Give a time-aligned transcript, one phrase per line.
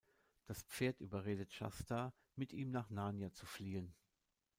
[0.47, 3.93] Das Pferd überredet Shasta, mit ihm nach Narnia zu fliehen.